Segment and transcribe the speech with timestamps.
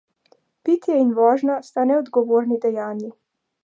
[0.63, 3.17] Pitje in vožnja sta neodgovorni dejanji.